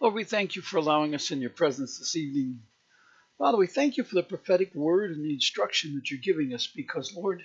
Lord, 0.00 0.14
we 0.14 0.24
thank 0.24 0.56
you 0.56 0.62
for 0.62 0.78
allowing 0.78 1.14
us 1.14 1.30
in 1.30 1.42
your 1.42 1.50
presence 1.50 1.98
this 1.98 2.16
evening. 2.16 2.62
Father, 3.36 3.58
we 3.58 3.66
thank 3.66 3.98
you 3.98 4.04
for 4.04 4.14
the 4.14 4.22
prophetic 4.22 4.74
word 4.74 5.10
and 5.10 5.22
the 5.22 5.34
instruction 5.34 5.94
that 5.94 6.10
you're 6.10 6.20
giving 6.20 6.54
us 6.54 6.66
because, 6.66 7.14
Lord, 7.14 7.42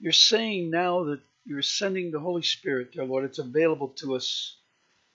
you're 0.00 0.10
saying 0.10 0.70
now 0.70 1.04
that 1.04 1.20
you're 1.44 1.62
sending 1.62 2.10
the 2.10 2.18
Holy 2.18 2.42
Spirit, 2.42 2.90
dear 2.92 3.04
Lord. 3.04 3.24
It's 3.24 3.38
available 3.38 3.90
to 3.98 4.16
us. 4.16 4.56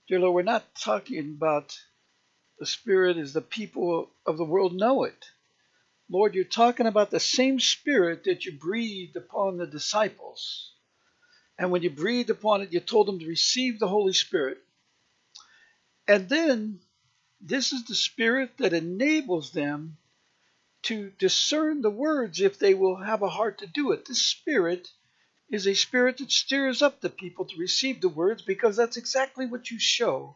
Dear 0.08 0.22
Lord, 0.22 0.34
we're 0.34 0.44
not 0.44 0.64
talking 0.76 1.36
about 1.38 1.78
the 2.58 2.66
Spirit 2.66 3.18
as 3.18 3.34
the 3.34 3.42
people 3.42 4.10
of 4.26 4.38
the 4.38 4.46
world 4.46 4.74
know 4.74 5.04
it. 5.04 5.26
Lord, 6.10 6.36
you're 6.36 6.46
talking 6.46 6.88
about 6.88 7.12
the 7.12 7.20
same 7.20 7.60
Spirit 7.60 8.24
that 8.24 8.46
you 8.46 8.58
breathed 8.58 9.18
upon 9.18 9.58
the 9.58 9.68
disciples. 9.68 10.72
And 11.60 11.70
when 11.70 11.84
you 11.84 11.90
breathed 11.90 12.30
upon 12.30 12.62
it, 12.62 12.72
you 12.72 12.80
told 12.80 13.10
them 13.10 13.20
to 13.20 13.28
receive 13.28 13.78
the 13.78 13.90
Holy 13.90 14.14
Spirit. 14.14 14.60
And 16.12 16.28
then 16.28 16.82
this 17.40 17.72
is 17.72 17.86
the 17.86 17.96
Spirit 17.96 18.58
that 18.58 18.74
enables 18.74 19.52
them 19.52 19.96
to 20.82 21.12
discern 21.12 21.82
the 21.82 21.90
words 21.90 22.42
if 22.42 22.60
they 22.60 22.74
will 22.74 22.98
have 22.98 23.22
a 23.22 23.30
heart 23.30 23.60
to 23.60 23.66
do 23.66 23.94
it. 23.94 24.04
This 24.04 24.22
Spirit 24.22 24.92
is 25.50 25.66
a 25.66 25.74
Spirit 25.74 26.18
that 26.18 26.30
stirs 26.30 26.82
up 26.82 27.00
the 27.00 27.10
people 27.10 27.46
to 27.46 27.58
receive 27.58 28.02
the 28.02 28.10
words 28.10 28.42
because 28.42 28.76
that's 28.76 28.98
exactly 28.98 29.46
what 29.46 29.72
you 29.72 29.80
show 29.80 30.36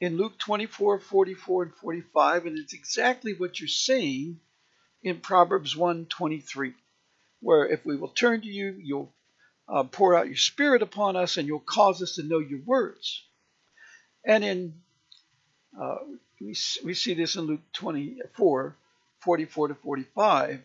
in 0.00 0.16
Luke 0.16 0.38
24, 0.38 1.00
44, 1.00 1.62
and 1.64 1.74
45, 1.74 2.46
and 2.46 2.58
it's 2.58 2.72
exactly 2.72 3.34
what 3.34 3.60
you're 3.60 3.68
saying 3.68 4.40
in 5.02 5.20
Proverbs 5.20 5.76
1, 5.76 6.06
23, 6.06 6.72
where 7.40 7.66
if 7.66 7.84
we 7.84 7.94
will 7.94 8.08
turn 8.08 8.40
to 8.40 8.48
you, 8.48 8.74
you'll 8.82 9.12
uh, 9.68 9.82
pour 9.82 10.14
out 10.14 10.28
your 10.28 10.36
spirit 10.36 10.80
upon 10.80 11.14
us 11.14 11.36
and 11.36 11.46
you'll 11.46 11.60
cause 11.60 12.02
us 12.02 12.14
to 12.14 12.22
know 12.22 12.38
your 12.38 12.60
words. 12.60 13.26
And 14.24 14.44
in 14.44 14.74
uh, 15.78 15.98
we, 16.40 16.54
we 16.84 16.94
see 16.94 17.14
this 17.14 17.36
in 17.36 17.42
Luke 17.42 17.60
24, 17.74 18.76
44 19.20 19.68
to 19.68 19.74
45, 19.74 20.62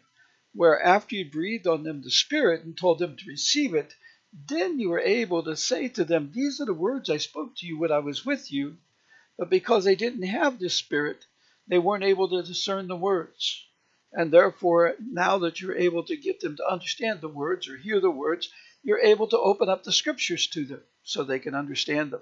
where 0.53 0.81
after 0.81 1.15
you 1.15 1.29
breathed 1.29 1.67
on 1.67 1.83
them 1.83 2.01
the 2.01 2.11
Spirit 2.11 2.63
and 2.63 2.77
told 2.77 2.99
them 2.99 3.17
to 3.17 3.29
receive 3.29 3.73
it, 3.75 3.93
then 4.47 4.79
you 4.79 4.89
were 4.89 4.99
able 4.99 5.43
to 5.43 5.55
say 5.55 5.87
to 5.89 6.03
them, 6.03 6.31
These 6.33 6.59
are 6.59 6.65
the 6.65 6.73
words 6.73 7.09
I 7.09 7.17
spoke 7.17 7.55
to 7.57 7.65
you 7.65 7.77
when 7.77 7.91
I 7.91 7.99
was 7.99 8.25
with 8.25 8.51
you, 8.51 8.77
but 9.37 9.49
because 9.49 9.83
they 9.83 9.95
didn't 9.95 10.23
have 10.23 10.59
this 10.59 10.75
spirit, 10.75 11.25
they 11.67 11.77
weren't 11.77 12.03
able 12.03 12.29
to 12.29 12.43
discern 12.43 12.87
the 12.87 12.95
words. 12.95 13.65
And 14.11 14.31
therefore, 14.31 14.95
now 14.99 15.39
that 15.39 15.59
you're 15.59 15.77
able 15.77 16.03
to 16.05 16.15
get 16.15 16.39
them 16.39 16.55
to 16.57 16.67
understand 16.67 17.21
the 17.21 17.27
words 17.27 17.67
or 17.67 17.77
hear 17.77 17.99
the 17.99 18.11
words, 18.11 18.49
you're 18.83 18.99
able 18.99 19.27
to 19.27 19.37
open 19.37 19.67
up 19.67 19.83
the 19.83 19.91
scriptures 19.91 20.47
to 20.47 20.65
them 20.65 20.81
so 21.03 21.23
they 21.23 21.39
can 21.39 21.55
understand 21.55 22.11
them. 22.11 22.21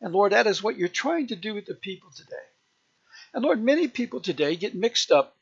And 0.00 0.12
Lord, 0.12 0.32
that 0.32 0.46
is 0.46 0.62
what 0.62 0.76
you're 0.76 0.88
trying 0.88 1.28
to 1.28 1.36
do 1.36 1.54
with 1.54 1.66
the 1.66 1.74
people 1.74 2.10
today. 2.14 2.36
And 3.34 3.44
Lord, 3.44 3.62
many 3.62 3.88
people 3.88 4.20
today 4.20 4.56
get 4.56 4.74
mixed 4.74 5.10
up 5.10 5.36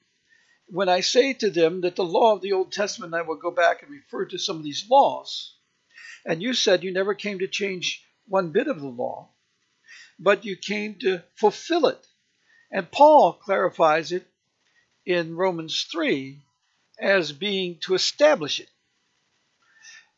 when 0.66 0.88
I 0.88 1.00
say 1.00 1.32
to 1.34 1.50
them 1.50 1.80
that 1.82 1.96
the 1.96 2.04
law 2.04 2.34
of 2.34 2.42
the 2.42 2.52
Old 2.52 2.72
Testament, 2.72 3.14
I 3.14 3.22
will 3.22 3.36
go 3.36 3.50
back 3.50 3.82
and 3.82 3.90
refer 3.90 4.26
to 4.26 4.38
some 4.38 4.56
of 4.56 4.64
these 4.64 4.86
laws. 4.90 5.54
And 6.26 6.42
you 6.42 6.52
said 6.52 6.82
you 6.82 6.92
never 6.92 7.14
came 7.14 7.38
to 7.38 7.48
change 7.48 8.04
one 8.26 8.50
bit 8.50 8.66
of 8.66 8.80
the 8.80 8.88
law 8.88 9.30
but 10.18 10.44
you 10.44 10.56
came 10.56 10.96
to 10.96 11.22
fulfill 11.34 11.86
it. 11.86 12.06
And 12.70 12.90
Paul 12.90 13.34
clarifies 13.34 14.12
it 14.12 14.26
in 15.06 15.36
Romans 15.36 15.86
3 15.90 16.42
as 17.00 17.32
being 17.32 17.78
to 17.80 17.94
establish 17.94 18.60
it. 18.60 18.68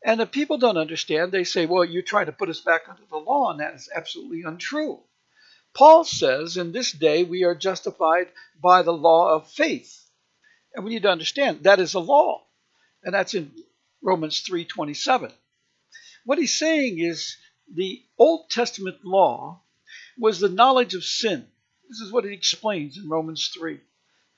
And 0.03 0.19
the 0.19 0.25
people 0.25 0.57
don't 0.57 0.77
understand. 0.77 1.31
They 1.31 1.43
say, 1.43 1.65
well, 1.65 1.85
you're 1.85 2.01
trying 2.01 2.25
to 2.25 2.31
put 2.31 2.49
us 2.49 2.59
back 2.59 2.83
under 2.89 3.03
the 3.09 3.17
law, 3.17 3.51
and 3.51 3.59
that 3.59 3.75
is 3.75 3.89
absolutely 3.95 4.43
untrue. 4.43 4.99
Paul 5.73 6.03
says, 6.03 6.57
in 6.57 6.71
this 6.71 6.91
day 6.91 7.23
we 7.23 7.43
are 7.43 7.55
justified 7.55 8.27
by 8.61 8.81
the 8.81 8.93
law 8.93 9.35
of 9.35 9.49
faith. 9.49 9.97
And 10.73 10.83
we 10.83 10.91
need 10.91 11.03
to 11.03 11.11
understand 11.11 11.63
that 11.63 11.79
is 11.79 11.93
a 11.93 11.99
law. 11.99 12.43
And 13.03 13.13
that's 13.13 13.33
in 13.33 13.51
Romans 14.01 14.43
3:27. 14.43 15.31
What 16.25 16.37
he's 16.37 16.57
saying 16.57 16.99
is 16.99 17.37
the 17.73 18.03
Old 18.17 18.49
Testament 18.49 18.97
law 19.03 19.63
was 20.17 20.39
the 20.39 20.49
knowledge 20.49 20.93
of 20.93 21.03
sin. 21.03 21.47
This 21.89 21.99
is 21.99 22.11
what 22.11 22.25
it 22.25 22.33
explains 22.33 22.97
in 22.97 23.09
Romans 23.09 23.49
3. 23.57 23.79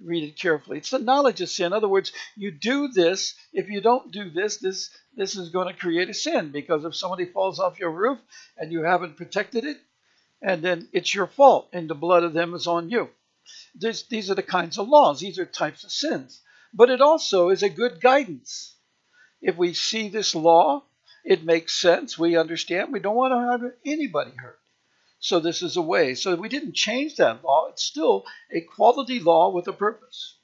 Read 0.04 0.24
it 0.24 0.38
carefully. 0.38 0.78
It's 0.78 0.90
the 0.90 1.00
knowledge 1.00 1.40
of 1.42 1.50
sin. 1.50 1.68
In 1.68 1.74
other 1.74 1.88
words, 1.88 2.12
you 2.36 2.52
do 2.52 2.90
this. 2.90 3.36
If 3.54 3.70
you 3.70 3.82
don't 3.82 4.12
do 4.12 4.30
this, 4.30 4.58
this 4.58 4.90
this 5.16 5.36
is 5.36 5.50
going 5.50 5.68
to 5.68 5.80
create 5.80 6.10
a 6.10 6.14
sin 6.14 6.52
because 6.52 6.84
if 6.84 6.96
somebody 6.96 7.26
falls 7.26 7.60
off 7.60 7.80
your 7.80 7.92
roof 7.92 8.20
and 8.58 8.72
you 8.72 8.84
haven't 8.84 9.18
protected 9.18 9.64
it, 9.64 9.78
and 10.42 10.62
then 10.62 10.90
it's 10.92 11.14
your 11.14 11.28
fault, 11.28 11.70
and 11.72 11.90
the 11.90 11.96
blood 11.96 12.24
of 12.24 12.34
them 12.34 12.54
is 12.54 12.68
on 12.68 12.90
you. 12.90 13.10
This, 13.76 14.04
these 14.04 14.30
are 14.30 14.36
the 14.36 14.44
kinds 14.44 14.78
of 14.78 14.88
laws. 14.88 15.20
These 15.20 15.40
are 15.40 15.46
types 15.46 15.84
of 15.84 15.92
sins. 15.92 16.42
But 16.74 16.90
it 16.90 17.02
also 17.02 17.50
is 17.50 17.64
a 17.64 17.70
good 17.70 18.02
guidance. 18.02 18.76
If 19.42 19.58
we 19.58 19.74
see 19.74 20.10
this 20.10 20.36
law, 20.36 20.84
it 21.24 21.44
makes 21.44 21.80
sense. 21.80 22.18
We 22.18 22.36
understand. 22.36 22.92
We 22.92 23.00
don't 23.00 23.16
want 23.16 23.34
to 23.34 23.66
have 23.66 23.74
anybody 23.86 24.32
hurt. 24.36 24.60
So 25.24 25.40
this 25.40 25.62
is 25.62 25.78
a 25.78 25.82
way. 25.82 26.16
So 26.16 26.36
we 26.36 26.50
didn't 26.50 26.76
change 26.76 27.16
that 27.16 27.46
law. 27.46 27.70
It's 27.70 27.86
still 27.86 28.26
a 28.52 28.60
quality 28.60 29.22
law 29.22 29.52
with 29.52 29.70
a 29.70 29.72
purpose. 29.72 30.38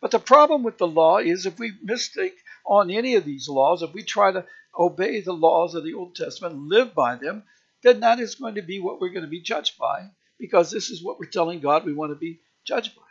But 0.00 0.12
the 0.12 0.18
problem 0.18 0.62
with 0.62 0.78
the 0.78 0.86
law 0.86 1.18
is 1.18 1.44
if 1.44 1.58
we 1.58 1.72
mistake 1.82 2.34
on 2.64 2.90
any 2.90 3.16
of 3.16 3.26
these 3.26 3.50
laws, 3.50 3.82
if 3.82 3.92
we 3.92 4.02
try 4.02 4.32
to 4.32 4.46
obey 4.78 5.20
the 5.20 5.34
laws 5.34 5.74
of 5.74 5.84
the 5.84 5.92
Old 5.92 6.14
Testament, 6.16 6.56
live 6.56 6.94
by 6.94 7.16
them, 7.16 7.42
then 7.82 8.00
that 8.00 8.18
is 8.18 8.36
going 8.36 8.54
to 8.54 8.62
be 8.62 8.80
what 8.80 8.98
we're 8.98 9.10
going 9.10 9.26
to 9.26 9.30
be 9.30 9.42
judged 9.42 9.76
by 9.76 10.08
because 10.38 10.70
this 10.70 10.88
is 10.88 11.04
what 11.04 11.18
we're 11.18 11.26
telling 11.26 11.60
God 11.60 11.84
we 11.84 11.92
want 11.92 12.10
to 12.10 12.16
be 12.16 12.40
judged 12.66 12.96
by. 12.96 13.02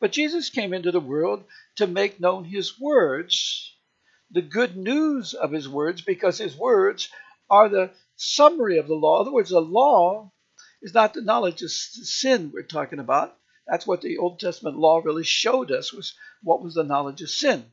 But 0.00 0.10
Jesus 0.10 0.50
came 0.50 0.74
into 0.74 0.90
the 0.90 0.98
world 0.98 1.44
to 1.76 1.86
make 1.86 2.18
known 2.18 2.42
his 2.42 2.80
words, 2.80 3.76
the 4.32 4.42
good 4.42 4.76
news 4.76 5.34
of 5.34 5.52
his 5.52 5.68
words, 5.68 6.02
because 6.02 6.36
his 6.36 6.56
words 6.56 7.10
are 7.48 7.68
the 7.68 7.90
summary 8.16 8.78
of 8.78 8.88
the 8.88 8.96
law. 8.96 9.20
In 9.20 9.28
other 9.28 9.32
words, 9.32 9.50
the 9.50 9.60
law 9.60 10.32
is 10.82 10.94
not 10.94 11.14
the 11.14 11.22
knowledge 11.22 11.62
of 11.62 11.70
sin 11.70 12.50
we're 12.52 12.62
talking 12.62 12.98
about. 12.98 13.36
That's 13.66 13.86
what 13.86 14.00
the 14.00 14.18
Old 14.18 14.40
Testament 14.40 14.76
law 14.76 14.98
really 14.98 15.24
showed 15.24 15.70
us 15.70 15.92
was 15.92 16.14
what 16.42 16.62
was 16.62 16.74
the 16.74 16.84
knowledge 16.84 17.20
of 17.22 17.30
sin. 17.30 17.64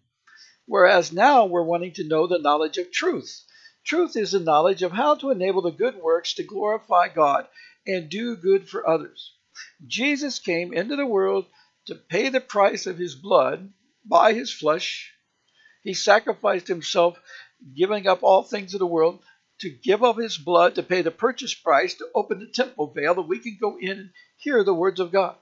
Whereas 0.66 1.14
now 1.14 1.46
we're 1.46 1.64
wanting 1.64 1.94
to 1.94 2.08
know 2.08 2.28
the 2.28 2.40
knowledge 2.40 2.78
of 2.78 2.92
truth. 2.92 3.44
Truth 3.86 4.18
is 4.18 4.32
the 4.32 4.40
knowledge 4.40 4.82
of 4.82 4.92
how 4.92 5.16
to 5.16 5.30
enable 5.30 5.62
the 5.62 5.72
good 5.72 5.96
works 5.96 6.34
to 6.34 6.44
glorify 6.44 7.08
God 7.08 7.48
and 7.86 8.10
do 8.10 8.36
good 8.36 8.68
for 8.68 8.88
others. 8.88 9.34
Jesus 9.86 10.40
came 10.40 10.74
into 10.74 10.96
the 10.96 11.06
world 11.06 11.46
to 11.86 11.96
pay 11.96 12.30
the 12.30 12.42
price 12.42 12.88
of 12.88 12.98
his 12.98 13.14
blood 13.14 13.72
by 14.04 14.34
his 14.34 14.52
flesh. 14.52 15.14
He 15.84 15.94
sacrificed 15.94 16.68
himself, 16.68 17.20
giving 17.76 18.08
up 18.08 18.24
all 18.24 18.42
things 18.42 18.74
of 18.74 18.80
the 18.80 18.88
world 18.88 19.22
to 19.60 19.70
give 19.70 20.04
of 20.04 20.18
his 20.18 20.38
blood 20.38 20.76
to 20.76 20.84
pay 20.84 21.02
the 21.02 21.12
purchase 21.12 21.54
price 21.54 21.94
to 21.96 22.08
open 22.14 22.40
the 22.40 22.48
temple 22.48 22.88
veil 22.88 23.16
that 23.16 23.22
we 23.24 23.40
can 23.40 23.58
go 23.60 23.78
in 23.80 24.00
and 24.00 24.10
hear 24.38 24.64
the 24.64 24.74
words 24.74 25.00
of 25.00 25.12
God. 25.12 25.36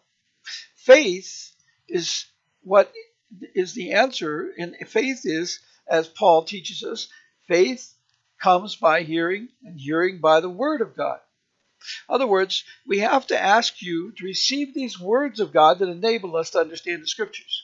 Faith 0.75 1.51
is 1.87 2.25
what 2.61 2.91
is 3.55 3.73
the 3.73 3.93
answer, 3.93 4.51
and 4.57 4.75
faith 4.87 5.21
is, 5.23 5.59
as 5.87 6.07
Paul 6.07 6.43
teaches 6.43 6.83
us, 6.83 7.07
faith 7.47 7.93
comes 8.41 8.75
by 8.75 9.03
hearing, 9.03 9.49
and 9.63 9.79
hearing 9.79 10.19
by 10.19 10.39
the 10.39 10.49
word 10.49 10.81
of 10.81 10.95
God. 10.95 11.19
In 12.07 12.15
other 12.15 12.27
words, 12.27 12.63
we 12.85 12.99
have 12.99 13.27
to 13.27 13.41
ask 13.41 13.81
you 13.81 14.11
to 14.11 14.25
receive 14.25 14.73
these 14.73 14.99
words 14.99 15.39
of 15.39 15.51
God 15.51 15.79
that 15.79 15.89
enable 15.89 16.35
us 16.35 16.51
to 16.51 16.59
understand 16.59 17.01
the 17.01 17.07
scriptures. 17.07 17.63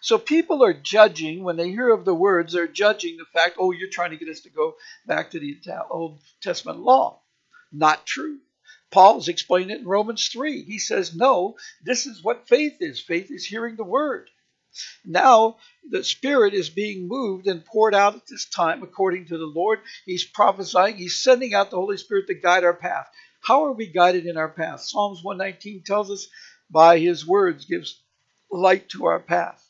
So 0.00 0.18
people 0.18 0.64
are 0.64 0.72
judging, 0.72 1.44
when 1.44 1.56
they 1.56 1.70
hear 1.70 1.90
of 1.90 2.04
the 2.04 2.14
words, 2.14 2.52
they're 2.52 2.66
judging 2.66 3.16
the 3.16 3.26
fact, 3.26 3.56
oh, 3.58 3.72
you're 3.72 3.90
trying 3.90 4.10
to 4.10 4.16
get 4.16 4.28
us 4.28 4.40
to 4.40 4.50
go 4.50 4.76
back 5.06 5.30
to 5.30 5.40
the 5.40 5.58
Old 5.90 6.20
Testament 6.40 6.80
law. 6.80 7.20
Not 7.72 8.06
true. 8.06 8.38
Paul's 8.90 9.28
explained 9.28 9.70
it 9.70 9.80
in 9.80 9.86
Romans 9.86 10.26
3. 10.28 10.64
He 10.64 10.78
says, 10.78 11.14
no, 11.14 11.56
this 11.82 12.06
is 12.06 12.24
what 12.24 12.48
faith 12.48 12.78
is. 12.80 13.00
Faith 13.00 13.30
is 13.30 13.44
hearing 13.44 13.76
the 13.76 13.84
word. 13.84 14.28
Now 15.04 15.56
the 15.88 16.04
Spirit 16.04 16.54
is 16.54 16.70
being 16.70 17.08
moved 17.08 17.46
and 17.46 17.64
poured 17.64 17.94
out 17.94 18.14
at 18.14 18.26
this 18.26 18.48
time 18.48 18.82
according 18.82 19.26
to 19.26 19.38
the 19.38 19.46
Lord. 19.46 19.80
He's 20.06 20.24
prophesying, 20.24 20.96
He's 20.96 21.18
sending 21.22 21.54
out 21.54 21.70
the 21.70 21.76
Holy 21.76 21.96
Spirit 21.96 22.28
to 22.28 22.34
guide 22.34 22.64
our 22.64 22.74
path. 22.74 23.10
How 23.40 23.64
are 23.64 23.72
we 23.72 23.86
guided 23.86 24.26
in 24.26 24.36
our 24.36 24.48
path? 24.48 24.82
Psalms 24.82 25.24
119 25.24 25.82
tells 25.82 26.10
us 26.10 26.28
by 26.70 26.98
his 26.98 27.26
words 27.26 27.64
gives 27.64 28.00
light 28.50 28.88
to 28.90 29.06
our 29.06 29.18
path. 29.18 29.69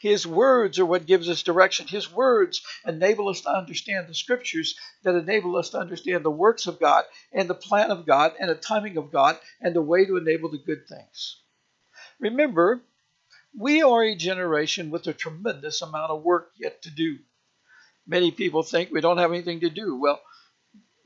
His 0.00 0.26
words 0.26 0.78
are 0.78 0.86
what 0.86 1.06
gives 1.06 1.28
us 1.28 1.42
direction. 1.42 1.86
His 1.86 2.10
words 2.12 2.62
enable 2.86 3.28
us 3.28 3.42
to 3.42 3.50
understand 3.50 4.08
the 4.08 4.14
scriptures 4.14 4.74
that 5.02 5.14
enable 5.14 5.56
us 5.56 5.70
to 5.70 5.78
understand 5.78 6.24
the 6.24 6.30
works 6.30 6.66
of 6.66 6.80
God 6.80 7.04
and 7.32 7.48
the 7.48 7.54
plan 7.54 7.90
of 7.90 8.06
God 8.06 8.34
and 8.38 8.50
the 8.50 8.54
timing 8.54 8.96
of 8.96 9.12
God 9.12 9.38
and 9.60 9.74
the 9.74 9.82
way 9.82 10.04
to 10.04 10.16
enable 10.16 10.50
the 10.50 10.58
good 10.58 10.86
things. 10.88 11.40
Remember, 12.20 12.82
we 13.58 13.82
are 13.82 14.02
a 14.02 14.14
generation 14.14 14.90
with 14.90 15.06
a 15.06 15.12
tremendous 15.12 15.82
amount 15.82 16.10
of 16.10 16.22
work 16.22 16.52
yet 16.58 16.82
to 16.82 16.90
do. 16.90 17.18
Many 18.06 18.30
people 18.30 18.62
think 18.62 18.90
we 18.90 19.00
don't 19.00 19.18
have 19.18 19.32
anything 19.32 19.60
to 19.60 19.70
do. 19.70 19.98
Well, 20.00 20.20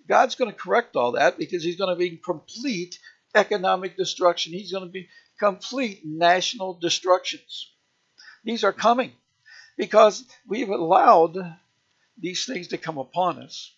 God's 0.08 0.37
going 0.37 0.50
to 0.50 0.56
correct 0.56 0.96
all 0.96 1.12
that 1.12 1.38
because 1.38 1.64
He's 1.64 1.76
going 1.76 1.90
to 1.90 1.99
be 1.99 2.17
complete 2.17 2.99
economic 3.34 3.96
destruction. 3.96 4.52
He's 4.52 4.72
going 4.72 4.84
to 4.84 4.90
be 4.90 5.08
complete 5.38 6.02
national 6.05 6.75
destructions. 6.75 7.72
These 8.46 8.62
are 8.62 8.72
coming 8.72 9.10
because 9.76 10.25
we've 10.46 10.69
allowed 10.69 11.37
these 12.16 12.46
things 12.46 12.69
to 12.69 12.78
come 12.78 12.96
upon 12.96 13.43
us. 13.43 13.75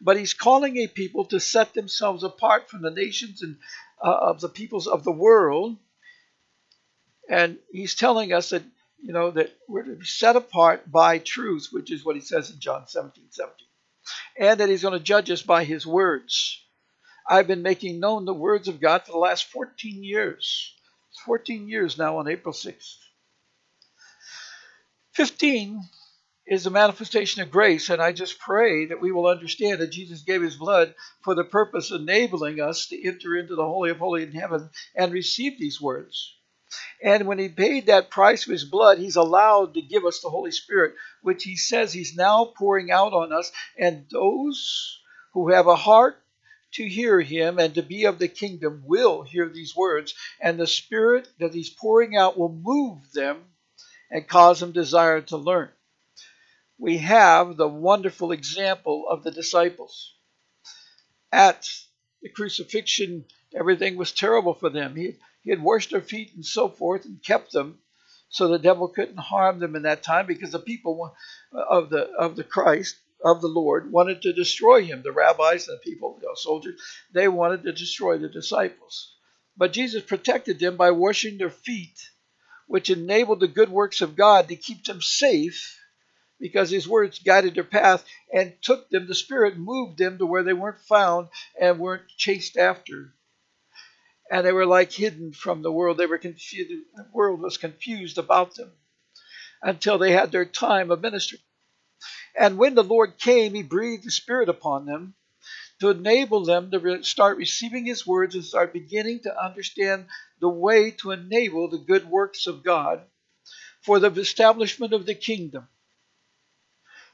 But 0.00 0.16
he's 0.16 0.32
calling 0.32 0.78
a 0.78 0.86
people 0.86 1.26
to 1.26 1.38
set 1.38 1.74
themselves 1.74 2.24
apart 2.24 2.70
from 2.70 2.80
the 2.80 2.90
nations 2.90 3.42
and 3.42 3.58
uh, 4.02 4.10
of 4.10 4.40
the 4.40 4.48
peoples 4.48 4.86
of 4.86 5.04
the 5.04 5.12
world. 5.12 5.76
And 7.28 7.58
he's 7.70 7.94
telling 7.94 8.32
us 8.32 8.50
that, 8.50 8.62
you 9.02 9.12
know, 9.12 9.32
that 9.32 9.54
we're 9.68 9.82
to 9.82 9.96
be 9.96 10.06
set 10.06 10.34
apart 10.34 10.90
by 10.90 11.18
truth, 11.18 11.68
which 11.70 11.92
is 11.92 12.02
what 12.02 12.16
he 12.16 12.22
says 12.22 12.50
in 12.50 12.58
John 12.58 12.88
17, 12.88 13.26
17. 13.28 13.66
And 14.38 14.60
that 14.60 14.70
he's 14.70 14.82
going 14.82 14.98
to 14.98 15.04
judge 15.04 15.30
us 15.30 15.42
by 15.42 15.64
his 15.64 15.86
words. 15.86 16.64
I've 17.28 17.48
been 17.48 17.62
making 17.62 18.00
known 18.00 18.24
the 18.24 18.32
words 18.32 18.66
of 18.66 18.80
God 18.80 19.02
for 19.04 19.12
the 19.12 19.18
last 19.18 19.44
14 19.50 20.02
years. 20.02 20.72
14 21.26 21.68
years 21.68 21.98
now 21.98 22.16
on 22.16 22.28
April 22.28 22.54
6th. 22.54 22.96
15 25.16 25.80
is 26.46 26.66
a 26.66 26.70
manifestation 26.70 27.40
of 27.40 27.50
grace, 27.50 27.88
and 27.88 28.02
I 28.02 28.12
just 28.12 28.38
pray 28.38 28.84
that 28.84 29.00
we 29.00 29.12
will 29.12 29.26
understand 29.26 29.80
that 29.80 29.90
Jesus 29.90 30.20
gave 30.20 30.42
his 30.42 30.56
blood 30.56 30.94
for 31.22 31.34
the 31.34 31.42
purpose 31.42 31.90
of 31.90 32.02
enabling 32.02 32.60
us 32.60 32.88
to 32.88 33.02
enter 33.02 33.34
into 33.34 33.56
the 33.56 33.64
Holy 33.64 33.88
of 33.88 33.96
Holies 33.96 34.28
in 34.28 34.38
heaven 34.38 34.68
and 34.94 35.14
receive 35.14 35.58
these 35.58 35.80
words. 35.80 36.34
And 37.02 37.26
when 37.26 37.38
he 37.38 37.48
paid 37.48 37.86
that 37.86 38.10
price 38.10 38.46
with 38.46 38.60
his 38.60 38.66
blood, 38.66 38.98
he's 38.98 39.16
allowed 39.16 39.72
to 39.72 39.80
give 39.80 40.04
us 40.04 40.20
the 40.20 40.28
Holy 40.28 40.50
Spirit, 40.50 40.96
which 41.22 41.44
he 41.44 41.56
says 41.56 41.94
he's 41.94 42.14
now 42.14 42.52
pouring 42.54 42.90
out 42.90 43.14
on 43.14 43.32
us. 43.32 43.50
And 43.78 44.04
those 44.10 45.00
who 45.32 45.48
have 45.48 45.66
a 45.66 45.76
heart 45.76 46.22
to 46.72 46.86
hear 46.86 47.22
him 47.22 47.58
and 47.58 47.74
to 47.76 47.82
be 47.82 48.04
of 48.04 48.18
the 48.18 48.28
kingdom 48.28 48.82
will 48.84 49.22
hear 49.22 49.48
these 49.48 49.74
words, 49.74 50.12
and 50.42 50.58
the 50.58 50.66
Spirit 50.66 51.26
that 51.40 51.54
he's 51.54 51.70
pouring 51.70 52.18
out 52.18 52.36
will 52.38 52.52
move 52.52 52.98
them 53.14 53.42
and 54.10 54.28
cause 54.28 54.60
them 54.60 54.72
desire 54.72 55.20
to 55.22 55.36
learn. 55.36 55.70
We 56.78 56.98
have 56.98 57.56
the 57.56 57.68
wonderful 57.68 58.32
example 58.32 59.06
of 59.08 59.22
the 59.22 59.30
disciples. 59.30 60.14
At 61.32 61.68
the 62.22 62.28
crucifixion, 62.28 63.24
everything 63.54 63.96
was 63.96 64.12
terrible 64.12 64.54
for 64.54 64.70
them. 64.70 64.94
He, 64.94 65.16
he 65.42 65.50
had 65.50 65.62
washed 65.62 65.90
their 65.90 66.00
feet 66.00 66.34
and 66.34 66.44
so 66.44 66.68
forth 66.68 67.04
and 67.04 67.22
kept 67.22 67.52
them 67.52 67.80
so 68.28 68.48
the 68.48 68.58
devil 68.58 68.88
couldn't 68.88 69.18
harm 69.18 69.60
them 69.60 69.76
in 69.76 69.82
that 69.82 70.02
time 70.02 70.26
because 70.26 70.50
the 70.50 70.58
people 70.58 71.14
of 71.52 71.90
the 71.90 72.10
of 72.18 72.36
the 72.36 72.44
Christ 72.44 72.96
of 73.24 73.40
the 73.40 73.48
Lord 73.48 73.90
wanted 73.90 74.22
to 74.22 74.32
destroy 74.32 74.84
him. 74.84 75.02
The 75.02 75.12
rabbis 75.12 75.68
and 75.68 75.78
the 75.78 75.82
people, 75.82 76.18
the 76.20 76.28
soldiers, 76.34 76.80
they 77.12 77.28
wanted 77.28 77.62
to 77.62 77.72
destroy 77.72 78.18
the 78.18 78.28
disciples. 78.28 79.14
But 79.56 79.72
Jesus 79.72 80.02
protected 80.02 80.58
them 80.58 80.76
by 80.76 80.90
washing 80.90 81.38
their 81.38 81.50
feet 81.50 81.98
which 82.66 82.90
enabled 82.90 83.40
the 83.40 83.48
good 83.48 83.70
works 83.70 84.00
of 84.00 84.16
God 84.16 84.48
to 84.48 84.56
keep 84.56 84.84
them 84.84 85.00
safe 85.00 85.80
because 86.38 86.70
his 86.70 86.88
words 86.88 87.18
guided 87.18 87.54
their 87.54 87.64
path 87.64 88.04
and 88.32 88.54
took 88.60 88.90
them, 88.90 89.06
the 89.06 89.14
Spirit 89.14 89.56
moved 89.56 89.98
them 89.98 90.18
to 90.18 90.26
where 90.26 90.42
they 90.42 90.52
weren't 90.52 90.80
found 90.80 91.28
and 91.60 91.78
weren't 91.78 92.08
chased 92.16 92.56
after. 92.56 93.14
And 94.30 94.44
they 94.44 94.52
were 94.52 94.66
like 94.66 94.92
hidden 94.92 95.32
from 95.32 95.62
the 95.62 95.72
world. 95.72 95.98
They 95.98 96.06
were 96.06 96.18
confused. 96.18 96.70
The 96.94 97.06
world 97.12 97.40
was 97.40 97.56
confused 97.56 98.18
about 98.18 98.54
them 98.56 98.72
until 99.62 99.98
they 99.98 100.12
had 100.12 100.32
their 100.32 100.44
time 100.44 100.90
of 100.90 101.00
ministry. 101.00 101.38
And 102.38 102.58
when 102.58 102.74
the 102.74 102.84
Lord 102.84 103.18
came, 103.18 103.54
he 103.54 103.62
breathed 103.62 104.04
the 104.04 104.10
Spirit 104.10 104.48
upon 104.48 104.84
them 104.84 105.14
to 105.80 105.90
enable 105.90 106.44
them 106.44 106.70
to 106.70 107.02
start 107.02 107.36
receiving 107.36 107.84
his 107.84 108.06
words 108.06 108.34
and 108.34 108.44
start 108.44 108.72
beginning 108.72 109.20
to 109.20 109.44
understand 109.44 110.06
the 110.40 110.48
way 110.48 110.90
to 110.90 111.10
enable 111.10 111.68
the 111.68 111.78
good 111.78 112.08
works 112.08 112.46
of 112.46 112.62
God 112.62 113.02
for 113.82 113.98
the 113.98 114.10
establishment 114.10 114.92
of 114.92 115.06
the 115.06 115.14
kingdom. 115.14 115.68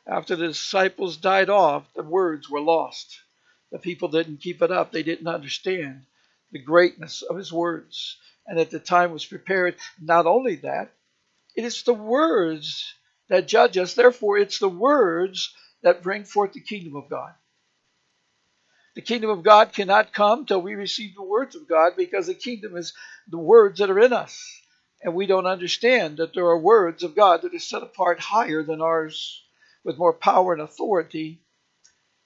After 0.07 0.37
the 0.37 0.49
disciples 0.49 1.17
died 1.17 1.51
off, 1.51 1.93
the 1.95 2.03
words 2.03 2.49
were 2.49 2.61
lost. 2.61 3.21
The 3.71 3.79
people 3.79 4.09
didn't 4.09 4.41
keep 4.41 4.63
it 4.63 4.71
up, 4.71 4.93
they 4.93 5.03
didn't 5.03 5.29
understand 5.29 6.05
the 6.51 6.59
greatness 6.59 7.23
of 7.23 7.37
his 7.37 7.53
words. 7.53 8.19
And 8.47 8.59
at 8.59 8.71
the 8.71 8.81
time 8.81 9.13
was 9.13 9.25
prepared, 9.25 9.77
not 10.01 10.27
only 10.27 10.57
that, 10.57 10.93
it 11.55 11.65
is 11.65 11.83
the 11.83 11.95
words 11.95 12.95
that 13.29 13.47
judge 13.49 13.79
us. 13.79 13.95
Therefore, 13.95 14.39
it's 14.39 14.59
the 14.59 14.69
words 14.69 15.55
that 15.83 16.03
bring 16.03 16.25
forth 16.25 16.53
the 16.53 16.61
kingdom 16.61 16.97
of 16.97 17.09
God. 17.09 17.33
The 18.95 19.03
kingdom 19.03 19.31
of 19.31 19.43
God 19.43 19.73
cannot 19.73 20.13
come 20.13 20.45
till 20.45 20.61
we 20.61 20.75
receive 20.75 21.15
the 21.15 21.23
words 21.23 21.57
of 21.57 21.67
God 21.67 21.95
because 21.97 22.27
the 22.27 22.35
kingdom 22.35 22.77
is 22.77 22.93
the 23.27 23.39
words 23.39 23.79
that 23.79 23.91
are 23.91 23.99
in 23.99 24.13
us. 24.13 24.61
And 25.03 25.15
we 25.15 25.27
don't 25.27 25.47
understand 25.47 26.19
that 26.19 26.35
there 26.35 26.47
are 26.47 26.59
words 26.59 27.03
of 27.03 27.17
God 27.17 27.43
that 27.43 27.55
are 27.55 27.59
set 27.59 27.83
apart 27.83 28.21
higher 28.21 28.63
than 28.63 28.83
ours 28.83 29.43
with 29.83 29.99
more 29.99 30.13
power 30.13 30.53
and 30.53 30.63
authority 30.63 31.41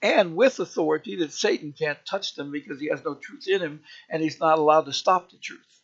and 0.01 0.35
with 0.35 0.59
authority 0.59 1.15
that 1.17 1.33
Satan 1.33 1.73
can't 1.73 2.05
touch 2.05 2.35
them 2.35 2.51
because 2.51 2.79
he 2.79 2.87
has 2.89 3.03
no 3.03 3.15
truth 3.15 3.47
in 3.47 3.61
him 3.61 3.83
and 4.09 4.21
he's 4.21 4.39
not 4.39 4.59
allowed 4.59 4.85
to 4.85 4.93
stop 4.93 5.31
the 5.31 5.37
truth. 5.37 5.81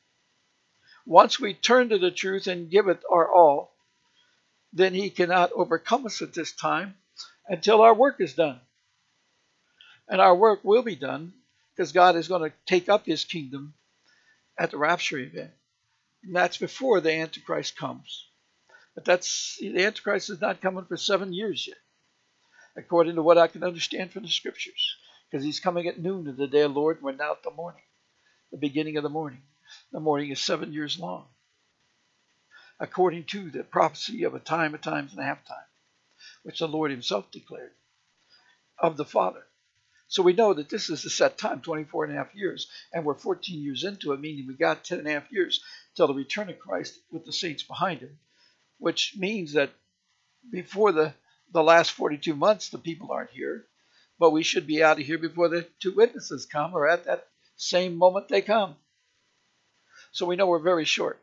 Once 1.06 1.40
we 1.40 1.54
turn 1.54 1.90
to 1.90 1.98
the 1.98 2.12
truth 2.12 2.48
and 2.48 2.70
give 2.70 2.88
it 2.88 3.02
our 3.12 3.32
all, 3.34 3.74
then 4.72 4.94
he 4.94 5.10
cannot 5.10 5.52
overcome 5.54 6.06
us 6.06 6.22
at 6.22 6.34
this 6.34 6.52
time 6.52 6.96
until 7.48 7.82
our 7.82 7.94
work 7.94 8.18
is 8.20 8.34
done. 8.34 8.60
And 10.08 10.20
our 10.22 10.36
work 10.36 10.60
will 10.64 10.84
be 10.84 10.96
done 10.96 11.34
because 11.76 11.92
God 11.92 12.16
is 12.16 12.28
going 12.28 12.50
to 12.50 12.56
take 12.66 12.90
up 12.90 13.06
his 13.06 13.24
kingdom 13.24 13.74
at 14.60 14.72
the 14.72 14.78
rapture 14.78 15.18
event. 15.18 15.52
And 16.24 16.36
that's 16.36 16.58
before 16.58 17.02
the 17.02 17.14
Antichrist 17.14 17.76
comes. 17.76 18.28
But 18.96 19.06
that's 19.06 19.58
the 19.60 19.84
Antichrist 19.84 20.30
is 20.30 20.42
not 20.42 20.62
coming 20.62 20.86
for 20.86 20.98
seven 20.98 21.34
years 21.34 21.68
yet, 21.68 21.78
according 22.76 23.16
to 23.16 23.24
what 23.24 23.38
I 23.38 23.48
can 23.48 23.64
understand 23.64 24.12
from 24.12 24.24
the 24.24 24.30
scriptures. 24.30 24.96
Because 25.30 25.44
he's 25.44 25.60
coming 25.60 25.88
at 25.88 26.00
noon 26.00 26.28
of 26.28 26.38
the 26.38 26.48
day 26.48 26.62
of 26.62 26.74
the 26.74 26.80
Lord, 26.80 27.02
now 27.02 27.32
at 27.32 27.42
the 27.44 27.50
morning, 27.50 27.82
the 28.52 28.58
beginning 28.58 28.98
of 28.98 29.04
the 29.04 29.10
morning. 29.10 29.42
The 29.92 30.00
morning 30.00 30.30
is 30.30 30.40
seven 30.40 30.72
years 30.74 31.00
long, 31.00 31.26
according 32.80 33.24
to 33.26 33.50
the 33.50 33.64
prophecy 33.64 34.24
of 34.24 34.36
a 34.36 34.40
time, 34.40 34.76
a 34.76 34.78
times, 34.78 35.12
and 35.12 35.20
a 35.20 35.24
half 35.24 35.44
time, 35.48 35.66
which 36.44 36.60
the 36.60 36.68
Lord 36.68 36.92
himself 36.92 37.32
declared 37.32 37.72
of 38.78 38.98
the 38.98 39.06
Father. 39.06 39.44
So 40.14 40.22
we 40.22 40.34
know 40.34 40.54
that 40.54 40.70
this 40.70 40.92
is 40.92 41.04
a 41.06 41.10
set 41.10 41.40
time, 41.40 41.62
24 41.62 42.04
and 42.04 42.14
a 42.14 42.18
half 42.18 42.36
years, 42.36 42.68
and 42.94 43.04
we're 43.04 43.16
14 43.16 43.64
years 43.64 43.84
into 43.84 44.14
it, 44.14 44.20
meaning 44.20 44.46
we 44.46 44.54
got 44.54 44.84
10 44.84 45.00
and 45.00 45.08
a 45.08 45.12
half 45.12 45.32
years 45.32 45.64
till 45.96 46.06
the 46.06 46.14
return 46.14 46.52
of 46.52 46.60
Christ 46.60 47.00
with 47.10 47.26
the 47.26 47.34
saints 47.34 47.64
behind 47.64 48.02
him, 48.02 48.20
which 48.78 49.16
means 49.18 49.54
that 49.54 49.72
before 50.52 50.92
the, 50.92 51.16
the 51.52 51.64
last 51.64 51.94
42 51.94 52.36
months, 52.36 52.70
the 52.70 52.78
people 52.78 53.12
aren't 53.12 53.32
here, 53.32 53.66
but 54.20 54.30
we 54.30 54.44
should 54.44 54.68
be 54.68 54.84
out 54.84 55.00
of 55.00 55.04
here 55.08 55.18
before 55.18 55.50
the 55.50 55.68
two 55.80 55.96
witnesses 55.96 56.46
come 56.46 56.76
or 56.76 56.88
at 56.88 57.06
that 57.06 57.28
same 57.56 57.96
moment 57.96 58.28
they 58.28 58.44
come. 58.44 58.76
So 60.12 60.28
we 60.28 60.36
know 60.36 60.46
we're 60.46 60.60
very 60.60 60.86
short. 60.86 61.20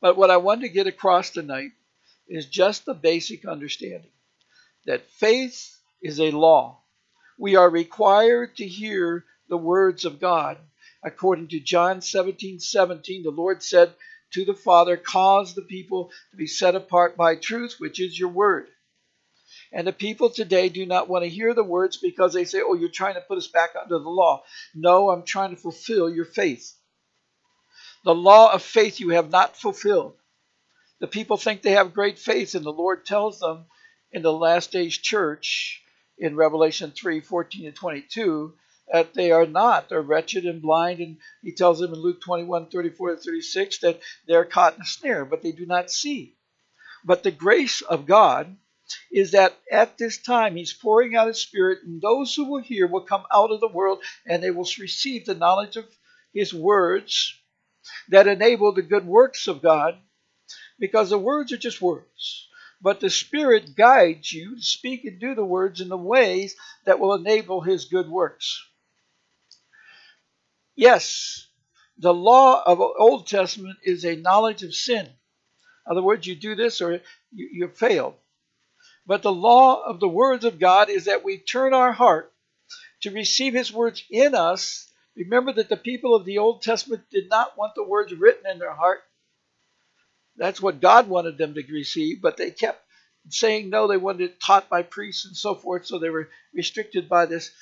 But 0.00 0.16
what 0.16 0.30
I 0.30 0.36
want 0.36 0.60
to 0.60 0.68
get 0.68 0.86
across 0.86 1.30
tonight 1.30 1.72
is 2.28 2.46
just 2.46 2.84
the 2.84 2.94
basic 2.94 3.44
understanding 3.44 4.12
that 4.86 5.10
faith 5.10 5.76
is 6.00 6.20
a 6.20 6.30
law 6.30 6.82
we 7.38 7.56
are 7.56 7.68
required 7.68 8.56
to 8.56 8.66
hear 8.66 9.24
the 9.48 9.56
words 9.56 10.04
of 10.04 10.20
God. 10.20 10.58
According 11.02 11.48
to 11.48 11.60
John 11.60 12.00
17 12.00 12.60
17, 12.60 13.22
the 13.22 13.30
Lord 13.30 13.62
said 13.62 13.94
to 14.32 14.44
the 14.44 14.54
Father, 14.54 14.96
Cause 14.96 15.54
the 15.54 15.62
people 15.62 16.10
to 16.30 16.36
be 16.36 16.46
set 16.46 16.74
apart 16.74 17.16
by 17.16 17.36
truth, 17.36 17.76
which 17.78 18.00
is 18.00 18.18
your 18.18 18.30
word. 18.30 18.68
And 19.72 19.86
the 19.86 19.92
people 19.92 20.30
today 20.30 20.68
do 20.68 20.86
not 20.86 21.08
want 21.08 21.24
to 21.24 21.28
hear 21.28 21.52
the 21.52 21.64
words 21.64 21.96
because 21.96 22.32
they 22.32 22.44
say, 22.44 22.62
Oh, 22.62 22.74
you're 22.74 22.88
trying 22.88 23.14
to 23.14 23.20
put 23.20 23.38
us 23.38 23.48
back 23.48 23.70
under 23.80 23.98
the 23.98 24.08
law. 24.08 24.44
No, 24.74 25.10
I'm 25.10 25.24
trying 25.24 25.50
to 25.50 25.60
fulfill 25.60 26.08
your 26.08 26.24
faith. 26.24 26.74
The 28.04 28.14
law 28.14 28.52
of 28.52 28.62
faith 28.62 29.00
you 29.00 29.10
have 29.10 29.30
not 29.30 29.56
fulfilled. 29.56 30.16
The 31.00 31.06
people 31.06 31.36
think 31.36 31.62
they 31.62 31.72
have 31.72 31.94
great 31.94 32.18
faith, 32.18 32.54
and 32.54 32.64
the 32.64 32.72
Lord 32.72 33.04
tells 33.04 33.40
them 33.40 33.66
in 34.12 34.22
the 34.22 34.32
last 34.32 34.70
days 34.72 34.96
church 34.96 35.83
in 36.18 36.36
Revelation 36.36 36.92
3 36.92 37.20
14 37.20 37.66
and 37.66 37.74
22 37.74 38.54
that 38.92 39.14
they 39.14 39.30
are 39.30 39.46
not. 39.46 39.88
They're 39.88 40.02
wretched 40.02 40.44
and 40.44 40.60
blind. 40.60 41.00
And 41.00 41.18
he 41.42 41.52
tells 41.52 41.78
them 41.78 41.92
in 41.92 42.00
Luke 42.00 42.20
21 42.20 42.68
34 42.68 43.16
to 43.16 43.16
36 43.16 43.78
that 43.80 44.00
they're 44.26 44.44
caught 44.44 44.76
in 44.76 44.82
a 44.82 44.86
snare, 44.86 45.24
but 45.24 45.42
they 45.42 45.52
do 45.52 45.66
not 45.66 45.90
see. 45.90 46.36
But 47.04 47.22
the 47.22 47.30
grace 47.30 47.82
of 47.82 48.06
God 48.06 48.56
is 49.10 49.32
that 49.32 49.56
at 49.70 49.96
this 49.98 50.18
time 50.18 50.56
he's 50.56 50.72
pouring 50.72 51.16
out 51.16 51.28
his 51.28 51.40
spirit, 51.40 51.80
and 51.84 52.00
those 52.00 52.34
who 52.34 52.44
will 52.44 52.60
hear 52.60 52.86
will 52.86 53.00
come 53.00 53.24
out 53.32 53.50
of 53.50 53.60
the 53.60 53.68
world 53.68 54.02
and 54.26 54.42
they 54.42 54.50
will 54.50 54.68
receive 54.78 55.24
the 55.24 55.34
knowledge 55.34 55.76
of 55.76 55.86
his 56.32 56.52
words 56.52 57.34
that 58.08 58.26
enable 58.26 58.72
the 58.72 58.82
good 58.82 59.06
works 59.06 59.46
of 59.48 59.62
God, 59.62 59.98
because 60.78 61.10
the 61.10 61.18
words 61.18 61.52
are 61.52 61.58
just 61.58 61.80
words. 61.80 62.48
But 62.84 63.00
the 63.00 63.08
Spirit 63.08 63.74
guides 63.74 64.30
you 64.30 64.56
to 64.56 64.62
speak 64.62 65.06
and 65.06 65.18
do 65.18 65.34
the 65.34 65.42
words 65.42 65.80
in 65.80 65.88
the 65.88 65.96
ways 65.96 66.54
that 66.84 67.00
will 67.00 67.14
enable 67.14 67.62
his 67.62 67.86
good 67.86 68.10
works. 68.10 68.62
Yes, 70.76 71.46
the 71.96 72.12
law 72.12 72.62
of 72.62 72.82
Old 72.82 73.26
Testament 73.26 73.78
is 73.84 74.04
a 74.04 74.16
knowledge 74.16 74.62
of 74.62 74.74
sin. 74.74 75.06
In 75.06 75.12
other 75.90 76.02
words, 76.02 76.26
you 76.26 76.34
do 76.36 76.54
this 76.54 76.82
or 76.82 77.00
you, 77.32 77.48
you 77.52 77.68
fail. 77.68 78.18
But 79.06 79.22
the 79.22 79.32
law 79.32 79.82
of 79.82 79.98
the 79.98 80.06
words 80.06 80.44
of 80.44 80.58
God 80.58 80.90
is 80.90 81.06
that 81.06 81.24
we 81.24 81.38
turn 81.38 81.72
our 81.72 81.92
heart 81.92 82.34
to 83.00 83.10
receive 83.10 83.54
his 83.54 83.72
words 83.72 84.04
in 84.10 84.34
us. 84.34 84.92
Remember 85.16 85.54
that 85.54 85.70
the 85.70 85.78
people 85.78 86.14
of 86.14 86.26
the 86.26 86.36
Old 86.36 86.60
Testament 86.60 87.04
did 87.10 87.30
not 87.30 87.56
want 87.56 87.74
the 87.76 87.82
words 87.82 88.12
written 88.12 88.50
in 88.50 88.58
their 88.58 88.74
heart. 88.74 89.02
That's 90.36 90.60
what 90.60 90.80
God 90.80 91.08
wanted 91.08 91.38
them 91.38 91.54
to 91.54 91.62
receive, 91.70 92.20
but 92.20 92.36
they 92.36 92.50
kept 92.50 92.82
saying 93.28 93.70
no, 93.70 93.86
they 93.86 93.96
wanted 93.96 94.30
it 94.30 94.40
taught 94.40 94.68
by 94.68 94.82
priests 94.82 95.24
and 95.24 95.36
so 95.36 95.54
forth, 95.54 95.86
so 95.86 95.98
they 95.98 96.10
were 96.10 96.28
restricted 96.54 97.08
by 97.08 97.26
this, 97.26 97.52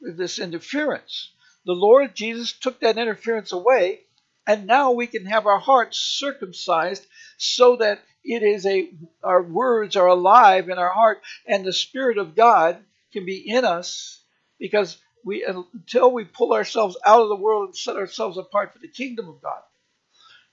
this 0.00 0.38
interference. 0.38 1.32
The 1.64 1.72
Lord 1.72 2.14
Jesus 2.14 2.52
took 2.52 2.80
that 2.80 2.98
interference 2.98 3.52
away, 3.52 4.00
and 4.46 4.66
now 4.66 4.92
we 4.92 5.06
can 5.06 5.26
have 5.26 5.46
our 5.46 5.58
hearts 5.58 5.98
circumcised 5.98 7.06
so 7.38 7.76
that 7.76 8.00
it 8.24 8.42
is 8.42 8.66
a 8.66 8.90
our 9.22 9.42
words 9.42 9.96
are 9.96 10.06
alive 10.08 10.68
in 10.68 10.78
our 10.78 10.92
heart 10.92 11.22
and 11.46 11.64
the 11.64 11.72
spirit 11.72 12.18
of 12.18 12.34
god 12.34 12.76
can 13.12 13.24
be 13.24 13.48
in 13.48 13.64
us 13.64 14.22
because 14.58 14.98
we 15.24 15.44
until 15.44 16.12
we 16.12 16.24
pull 16.24 16.52
ourselves 16.52 16.96
out 17.04 17.22
of 17.22 17.28
the 17.28 17.36
world 17.36 17.68
and 17.68 17.76
set 17.76 17.96
ourselves 17.96 18.36
apart 18.36 18.72
for 18.72 18.78
the 18.78 18.88
kingdom 18.88 19.28
of 19.28 19.40
god 19.40 19.62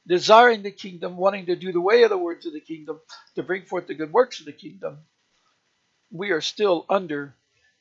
desiring 0.07 0.63
the 0.63 0.71
kingdom 0.71 1.17
wanting 1.17 1.47
to 1.47 1.55
do 1.55 1.71
the 1.71 1.81
way 1.81 2.03
of 2.03 2.09
the 2.09 2.17
words 2.17 2.45
of 2.45 2.53
the 2.53 2.61
kingdom 2.61 2.99
to 3.35 3.43
bring 3.43 3.65
forth 3.65 3.87
the 3.87 3.95
good 3.95 4.11
works 4.11 4.39
of 4.39 4.45
the 4.45 4.51
kingdom 4.51 4.99
we 6.11 6.31
are 6.31 6.41
still 6.41 6.85
under 6.89 7.35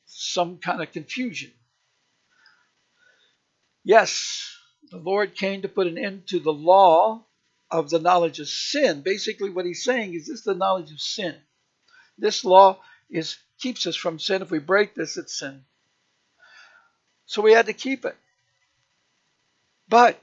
some 0.05 0.57
kind 0.57 0.81
of 0.81 0.91
confusion 0.91 1.51
yes 3.83 4.55
the 4.91 4.97
lord 4.97 5.35
came 5.35 5.61
to 5.61 5.69
put 5.69 5.87
an 5.87 5.97
end 5.97 6.27
to 6.27 6.39
the 6.39 6.53
law 6.53 7.23
of 7.69 7.89
the 7.89 7.99
knowledge 7.99 8.39
of 8.39 8.47
sin. 8.47 9.01
Basically, 9.01 9.49
what 9.49 9.65
he's 9.65 9.83
saying 9.83 10.13
is 10.13 10.27
this 10.27 10.43
the 10.43 10.53
knowledge 10.53 10.91
of 10.91 11.01
sin. 11.01 11.35
This 12.17 12.45
law 12.45 12.79
is 13.09 13.37
keeps 13.59 13.87
us 13.87 13.95
from 13.95 14.19
sin. 14.19 14.41
If 14.41 14.51
we 14.51 14.59
break 14.59 14.95
this, 14.95 15.17
it's 15.17 15.37
sin. 15.37 15.63
So 17.25 17.41
we 17.41 17.53
had 17.53 17.65
to 17.65 17.73
keep 17.73 18.05
it. 18.05 18.15
But 19.89 20.19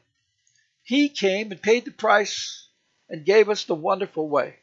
he 0.85 1.09
came 1.09 1.51
and 1.51 1.61
paid 1.61 1.85
the 1.85 1.91
price 1.91 2.69
and 3.09 3.25
gave 3.25 3.49
us 3.49 3.65
the 3.65 3.75
wonderful 3.75 4.29
way. 4.29 4.57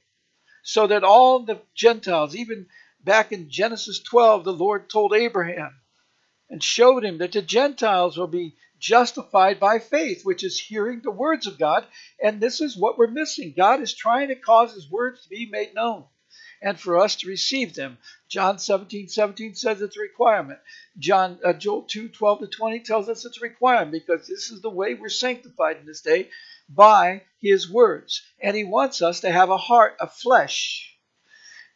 So 0.64 0.88
that 0.88 1.04
all 1.04 1.40
the 1.40 1.60
Gentiles, 1.76 2.36
even 2.36 2.68
back 3.04 3.32
in 3.32 3.50
Genesis 3.50 4.00
12, 4.00 4.44
the 4.44 4.54
Lord 4.54 4.90
told 4.90 5.14
Abraham 5.14 5.82
and 6.50 6.64
showed 6.64 7.04
him 7.04 7.18
that 7.18 7.32
the 7.32 7.42
Gentiles 7.42 8.18
will 8.18 8.28
be 8.28 8.56
justified 8.78 9.60
by 9.60 9.80
faith, 9.80 10.24
which 10.24 10.44
is 10.44 10.60
hearing 10.60 11.02
the 11.02 11.12
words 11.12 11.48
of 11.48 11.58
God. 11.58 11.86
And 12.24 12.40
this 12.40 12.62
is 12.62 12.78
what 12.78 12.98
we're 12.98 13.08
missing. 13.08 13.54
God 13.58 13.82
is 13.82 13.94
trying 13.94 14.28
to 14.28 14.36
cause 14.36 14.74
his 14.74 14.90
words 14.90 15.24
to 15.24 15.30
be 15.30 15.48
made 15.48 15.74
known 15.74 16.06
and 16.62 16.80
for 16.80 16.98
us 16.98 17.16
to 17.18 17.28
receive 17.28 17.74
them. 17.74 17.98
John 18.30 18.60
17, 18.60 19.08
17 19.10 19.56
says 19.56 19.82
it's 19.82 19.98
a 19.98 20.02
requirement. 20.02 20.60
John 20.98 21.40
uh, 21.44 21.54
Joel 21.54 21.84
2, 21.84 22.10
12 22.10 22.40
to 22.40 22.48
20 22.48 22.80
tells 22.82 23.10
us 23.10 23.26
it's 23.26 23.38
a 23.38 23.42
requirement 23.42 23.92
because 23.92 24.28
this 24.28 24.52
is 24.52 24.62
the 24.62 24.70
way 24.70 24.94
we're 24.94 25.10
sanctified 25.10 25.78
in 25.78 25.86
this 25.86 26.02
day 26.02 26.30
by 26.70 27.24
his 27.42 27.70
words. 27.70 28.22
And 28.42 28.56
he 28.56 28.64
wants 28.64 29.02
us 29.02 29.22
to 29.22 29.32
have 29.32 29.50
a 29.50 29.58
heart 29.58 29.96
of 30.00 30.14
flesh 30.14 30.96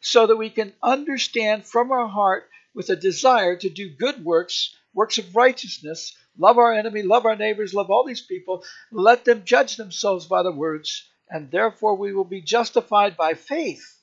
so 0.02 0.28
that 0.28 0.36
we 0.36 0.50
can 0.50 0.74
understand 0.84 1.66
from 1.66 1.92
our 1.92 2.08
heart 2.08 2.48
with 2.76 2.90
a 2.90 2.96
desire 2.96 3.56
to 3.56 3.70
do 3.70 3.90
good 3.90 4.24
works, 4.24 4.76
works 4.94 5.18
of 5.18 5.36
righteousness, 5.36 6.16
love 6.38 6.58
our 6.58 6.74
enemy, 6.74 7.02
love 7.02 7.26
our 7.26 7.36
neighbors, 7.36 7.74
love 7.74 7.90
all 7.90 8.06
these 8.06 8.22
people, 8.22 8.64
let 8.92 9.26
them 9.26 9.44
judge 9.46 9.78
themselves 9.78 10.28
by 10.28 10.44
the 10.44 10.52
words, 10.52 11.10
and 11.30 11.50
therefore 11.50 11.96
we 11.96 12.14
will 12.14 12.26
be 12.26 12.42
justified 12.42 13.18
by 13.18 13.34
faith. 13.34 13.95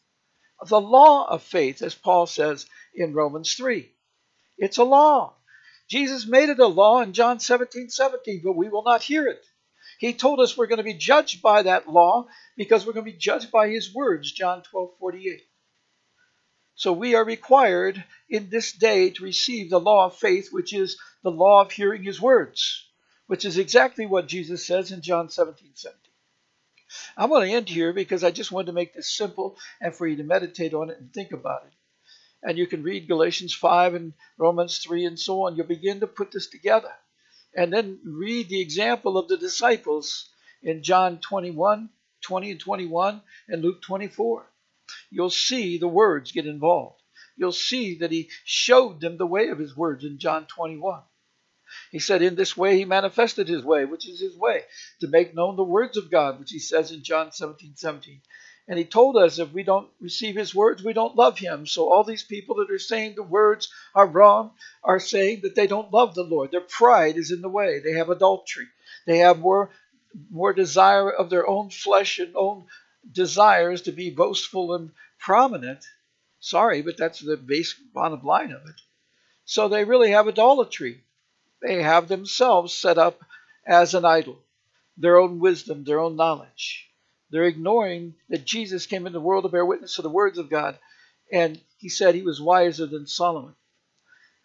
The 0.67 0.81
law 0.81 1.29
of 1.29 1.43
faith, 1.43 1.83
as 1.83 1.95
Paul 1.95 2.27
says 2.27 2.67
in 2.95 3.15
Romans 3.15 3.55
3. 3.55 3.91
It's 4.59 4.79
a 4.79 4.85
law. 4.85 5.35
Jesus 5.89 6.27
made 6.27 6.49
it 6.49 6.59
a 6.59 6.67
law 6.67 7.01
in 7.01 7.13
John 7.13 7.41
17 7.41 7.91
17, 7.91 8.43
but 8.45 8.57
we 8.57 8.69
will 8.69 8.85
not 8.85 9.03
hear 9.03 9.27
it. 9.27 9.45
He 9.99 10.15
told 10.15 10.41
us 10.41 10.57
we're 10.57 10.67
going 10.67 10.79
to 10.79 10.83
be 10.83 10.95
judged 10.95 11.43
by 11.43 11.63
that 11.63 11.89
law 11.89 12.27
because 12.57 12.87
we're 12.87 12.93
going 12.93 13.07
to 13.07 13.13
be 13.13 13.19
judged 13.19 13.51
by 13.51 13.69
his 13.69 13.95
words, 13.95 14.33
John 14.33 14.63
12 14.63 14.99
48. 14.99 15.43
So 16.75 16.93
we 16.93 17.15
are 17.15 17.25
required 17.25 18.03
in 18.29 18.49
this 18.51 18.73
day 18.73 19.11
to 19.11 19.23
receive 19.23 19.71
the 19.71 19.79
law 19.79 20.07
of 20.07 20.17
faith, 20.17 20.49
which 20.51 20.73
is 20.73 20.99
the 21.23 21.31
law 21.31 21.61
of 21.61 21.71
hearing 21.71 22.03
his 22.03 22.21
words, 22.21 22.89
which 23.27 23.45
is 23.45 23.59
exactly 23.59 24.07
what 24.07 24.27
Jesus 24.27 24.67
says 24.67 24.91
in 24.91 25.03
John 25.03 25.29
17 25.29 25.73
17. 25.75 26.02
I'm 27.17 27.29
going 27.29 27.49
to 27.49 27.55
end 27.55 27.69
here 27.69 27.93
because 27.93 28.25
I 28.25 28.31
just 28.31 28.53
wanted 28.53 28.67
to 28.67 28.73
make 28.73 28.95
this 28.95 29.15
simple 29.15 29.57
and 29.81 29.95
for 29.95 30.07
you 30.07 30.17
to 30.17 30.25
meditate 30.25 30.75
on 30.75 30.91
it 30.91 30.99
and 30.99 31.13
think 31.13 31.33
about 31.33 31.65
it. 31.67 31.73
And 32.43 32.59
you 32.59 32.67
can 32.67 32.83
read 32.83 33.09
Galatians 33.09 33.55
5 33.55 33.95
and 33.95 34.13
Romans 34.37 34.79
3 34.79 35.05
and 35.05 35.19
so 35.19 35.43
on. 35.43 35.57
You'll 35.57 35.67
begin 35.67 36.01
to 36.01 36.07
put 36.07 36.33
this 36.33 36.49
together. 36.49 36.93
And 37.55 37.73
then 37.73 38.01
read 38.05 38.49
the 38.49 38.61
example 38.61 39.19
of 39.19 39.29
the 39.29 39.37
disciples 39.37 40.31
in 40.63 40.83
John 40.83 41.19
21, 41.19 41.91
20 42.23 42.51
and 42.51 42.61
21, 42.61 43.23
and 43.49 43.63
Luke 43.63 43.83
24 43.83 44.47
you'll 45.11 45.31
see 45.31 45.79
the 45.79 45.89
words 45.89 46.33
get 46.33 46.47
involved. 46.47 47.01
You'll 47.37 47.53
see 47.53 47.99
that 47.99 48.11
he 48.11 48.31
showed 48.45 49.01
them 49.01 49.17
the 49.17 49.27
way 49.27 49.49
of 49.49 49.59
his 49.59 49.77
words 49.77 50.05
in 50.05 50.19
John 50.19 50.47
21. 50.47 51.03
He 51.93 51.99
said, 51.99 52.23
In 52.23 52.37
this 52.37 52.57
way 52.57 52.79
he 52.79 52.87
manifested 52.87 53.49
his 53.49 53.63
way, 53.63 53.85
which 53.85 54.09
is 54.09 54.19
his 54.19 54.35
way, 54.35 54.65
to 55.01 55.09
make 55.09 55.35
known 55.35 55.57
the 55.57 55.63
words 55.63 55.99
of 55.99 56.11
God, 56.11 56.41
which 56.41 56.51
he 56.51 56.59
says 56.59 56.91
in 56.91 57.05
John 57.05 57.33
17 57.33 57.77
17. 57.77 58.23
And 58.67 58.79
he 58.79 58.87
told 58.87 59.19
us 59.19 59.39
if 59.39 59.53
we 59.53 59.63
don't 59.63 59.91
receive 60.01 60.35
his 60.35 60.55
words, 60.55 60.83
we 60.83 60.95
don't 60.95 61.17
love 61.17 61.39
him. 61.39 61.67
So 61.67 61.93
all 61.93 62.03
these 62.03 62.23
people 62.23 62.57
that 62.57 62.71
are 62.71 62.79
saying 62.79 63.15
the 63.15 63.23
words 63.23 63.71
are 63.95 64.07
wrong 64.07 64.53
are 64.83 65.01
saying 65.01 65.43
that 65.43 65.55
they 65.55 65.67
don't 65.67 65.93
love 65.93 66.15
the 66.15 66.23
Lord. 66.23 66.51
Their 66.51 66.63
pride 66.63 67.19
is 67.19 67.31
in 67.31 67.43
the 67.43 67.51
way. 67.51 67.81
They 67.81 67.93
have 67.93 68.09
adultery. 68.09 68.69
They 69.05 69.19
have 69.19 69.39
more 69.39 69.71
more 70.31 70.55
desire 70.55 71.11
of 71.11 71.29
their 71.29 71.47
own 71.47 71.69
flesh 71.69 72.19
and 72.19 72.35
own 72.37 72.67
desires 73.11 73.83
to 73.83 73.93
be 73.93 74.09
boastful 74.09 74.75
and 74.75 74.93
prominent. 75.19 75.85
Sorry, 76.41 76.81
but 76.81 76.97
that's 76.97 77.21
the 77.21 77.37
base 77.37 77.75
bottom 77.75 78.23
line 78.23 78.53
of 78.53 78.63
it. 78.67 78.81
So 79.45 79.69
they 79.69 79.85
really 79.85 80.13
have 80.13 80.27
idolatry. 80.29 81.03
They 81.63 81.83
have 81.83 82.09
themselves 82.09 82.75
set 82.75 82.99
up 82.99 83.21
as 83.67 83.95
an 83.95 84.05
idol, 84.05 84.43
their 84.97 85.19
own 85.19 85.39
wisdom, 85.39 85.85
their 85.85 86.01
own 86.01 86.17
knowledge. 86.17 86.89
They're 87.31 87.45
ignoring 87.45 88.17
that 88.29 88.45
Jesus 88.45 88.87
came 88.87 89.07
into 89.07 89.19
the 89.19 89.25
world 89.25 89.45
to 89.45 89.49
bear 89.49 89.65
witness 89.65 89.97
to 89.97 90.03
the 90.03 90.11
words 90.11 90.39
of 90.39 90.51
God, 90.51 90.79
and 91.33 91.61
he 91.79 91.89
said 91.89 92.15
he 92.15 92.23
was 92.23 92.41
wiser 92.41 92.87
than 92.87 93.07
Solomon. 93.07 93.55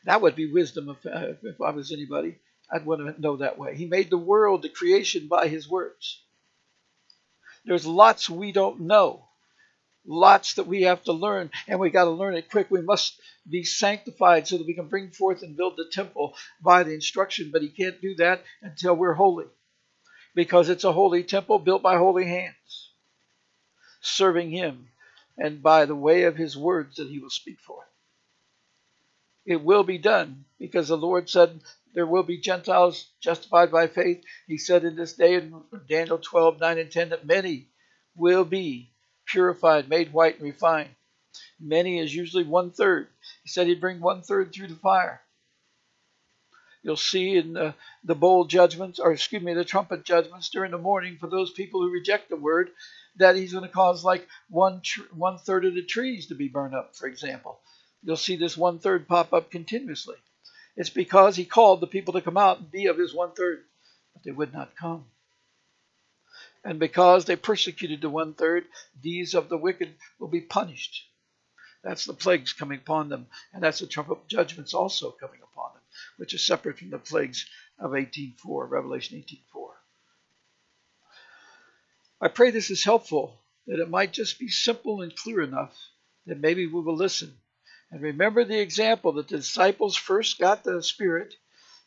That 0.06 0.22
would 0.22 0.36
be 0.36 0.52
wisdom 0.52 0.90
if, 0.90 1.06
uh, 1.06 1.34
if 1.44 1.60
I 1.60 1.72
was 1.72 1.92
anybody. 1.92 2.38
I'd 2.72 2.86
want 2.86 3.02
to 3.02 3.22
know 3.22 3.38
that 3.38 3.58
way. 3.58 3.76
He 3.76 3.86
made 3.86 4.10
the 4.10 4.18
world, 4.18 4.62
the 4.62 4.70
creation, 4.70 5.28
by 5.28 5.48
his 5.48 5.68
words. 5.68 6.22
There's 7.66 7.86
lots 7.86 8.30
we 8.30 8.52
don't 8.52 8.82
know, 8.82 9.27
lots 10.08 10.56
that 10.56 10.68
we 10.68 10.84
have 10.84 11.04
to 11.04 11.14
learn, 11.14 11.52
and 11.68 11.80
we 11.80 11.90
got 11.90 12.06
to 12.06 12.12
learn 12.12 12.36
it 12.36 12.50
quick. 12.50 12.72
We 12.72 12.82
must 12.82 13.20
be 13.50 13.64
sanctified 13.64 14.48
so 14.48 14.58
that 14.58 14.68
we 14.68 14.74
can 14.74 14.88
bring 14.88 15.12
forth 15.12 15.44
and 15.44 15.58
build 15.58 15.76
the 15.78 15.90
temple 15.92 16.36
by 16.62 16.84
the 16.84 16.94
instruction, 16.94 17.50
but 17.52 17.62
He 17.62 17.70
can't 17.70 18.02
do 18.02 18.16
that 18.16 18.44
until 18.62 18.96
we're 18.96 19.14
holy, 19.14 19.46
because 20.34 20.70
it's 20.70 20.84
a 20.84 20.92
holy 20.92 21.24
temple 21.24 21.60
built 21.60 21.82
by 21.82 21.98
holy 21.98 22.26
hands, 22.26 22.92
serving 24.02 24.52
Him, 24.52 24.88
and 25.38 25.62
by 25.62 25.86
the 25.86 25.96
way 25.96 26.24
of 26.24 26.36
His 26.36 26.58
words 26.58 26.96
that 26.96 27.10
He 27.10 27.20
will 27.20 27.30
speak 27.30 27.60
forth. 27.60 27.88
It 29.46 29.64
will 29.64 29.84
be 29.84 29.98
done 29.98 30.44
because 30.60 30.90
the 30.90 30.98
Lord 30.98 31.30
said, 31.30 31.62
there 31.94 32.06
will 32.06 32.24
be 32.24 32.38
Gentiles 32.38 33.10
justified 33.22 33.72
by 33.72 33.88
faith. 33.88 34.22
He 34.46 34.58
said 34.58 34.84
in 34.84 34.96
this 34.96 35.14
day 35.14 35.36
in 35.36 35.64
Daniel 35.90 36.18
12, 36.18 36.60
9 36.60 36.78
and 36.78 36.92
10 36.92 37.10
that 37.10 37.26
many 37.26 37.70
will 38.14 38.44
be 38.44 38.92
purified, 39.28 39.90
made 39.90 40.12
white, 40.12 40.36
and 40.36 40.44
refined. 40.44 40.90
Many 41.60 42.00
is 42.00 42.16
usually 42.16 42.44
one 42.44 42.72
third. 42.72 43.08
He 43.44 43.50
said 43.50 43.68
he'd 43.68 43.82
bring 43.82 44.00
one 44.00 44.22
third 44.22 44.54
through 44.54 44.68
the 44.68 44.76
fire. 44.76 45.22
You'll 46.84 46.96
see 46.96 47.36
in 47.36 47.54
the, 47.54 47.76
the 48.04 48.16
bowl 48.16 48.46
judgments, 48.46 49.00
or 49.00 49.12
excuse 49.12 49.44
me, 49.44 49.54
the 49.54 49.66
trumpet 49.66 50.06
judgments 50.06 50.50
during 50.50 50.72
the 50.72 50.78
morning 50.78 51.18
for 51.20 51.28
those 51.28 51.52
people 51.52 51.82
who 51.82 51.92
reject 51.92 52.30
the 52.30 52.36
word, 52.36 52.70
that 53.18 53.36
he's 53.36 53.52
going 53.52 53.66
to 53.66 53.70
cause 53.70 54.04
like 54.04 54.28
one 54.50 54.82
tr- 54.82 55.02
one 55.14 55.38
third 55.38 55.66
of 55.66 55.74
the 55.74 55.84
trees 55.84 56.28
to 56.28 56.36
be 56.36 56.48
burned 56.48 56.76
up, 56.76 56.96
for 56.96 57.08
example. 57.08 57.60
You'll 58.04 58.16
see 58.16 58.38
this 58.38 58.56
one 58.56 58.80
third 58.80 59.08
pop 59.08 59.34
up 59.34 59.52
continuously. 59.52 60.16
It's 60.78 60.92
because 60.92 61.36
he 61.36 61.46
called 61.46 61.82
the 61.82 61.88
people 61.88 62.14
to 62.14 62.22
come 62.22 62.38
out 62.38 62.60
and 62.60 62.72
be 62.72 62.86
of 62.86 62.98
his 62.98 63.14
one 63.14 63.32
third, 63.32 63.64
but 64.14 64.24
they 64.24 64.32
would 64.32 64.54
not 64.54 64.76
come. 64.76 65.06
And 66.64 66.80
because 66.80 67.26
they 67.26 67.36
persecuted 67.36 68.02
the 68.02 68.10
one 68.10 68.34
third, 68.34 68.66
these 69.02 69.34
of 69.34 69.50
the 69.50 69.58
wicked 69.58 69.96
will 70.20 70.28
be 70.28 70.42
punished. 70.42 71.08
That's 71.84 72.06
the 72.06 72.14
plagues 72.14 72.54
coming 72.54 72.80
upon 72.80 73.10
them, 73.10 73.28
and 73.54 73.64
that's 73.64 73.80
the 73.80 73.88
trumpet 73.88 74.14
of 74.14 74.28
judgments 74.28 74.74
also 74.74 75.12
coming 75.12 75.40
upon 75.42 75.74
them, 75.74 75.84
which 76.18 76.34
is 76.34 76.46
separate 76.46 76.80
from 76.80 76.90
the 76.90 77.00
plagues 77.00 77.46
of 77.80 77.92
18:4, 77.92 78.68
Revelation 78.68 79.18
18:4. 79.18 79.76
I 82.20 82.28
pray 82.28 82.52
this 82.52 82.72
is 82.72 82.84
helpful, 82.84 83.40
that 83.68 83.80
it 83.80 83.90
might 83.90 84.12
just 84.12 84.40
be 84.40 84.50
simple 84.50 85.02
and 85.02 85.16
clear 85.16 85.42
enough 85.42 85.78
that 86.26 86.40
maybe 86.40 86.66
we 86.66 86.82
will 86.82 86.96
listen. 86.96 87.38
And 87.92 88.02
remember 88.02 88.44
the 88.44 88.60
example 88.60 89.14
that 89.14 89.30
the 89.30 89.38
disciples 89.38 89.96
first 89.96 90.40
got 90.40 90.64
the 90.64 90.82
Spirit, 90.84 91.36